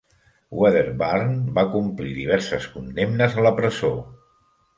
[0.61, 3.95] Wedderburn va complir diverses condemnes a la presó.